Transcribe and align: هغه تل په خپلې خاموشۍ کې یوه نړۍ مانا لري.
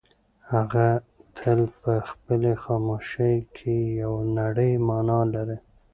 هغه 0.51 0.87
تل 1.37 1.59
په 1.81 1.93
خپلې 2.09 2.51
خاموشۍ 2.63 3.35
کې 3.55 3.75
یوه 4.01 4.21
نړۍ 4.39 4.71
مانا 4.87 5.21
لري. 5.33 5.57